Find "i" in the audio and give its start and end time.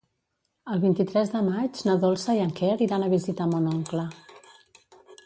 2.39-2.41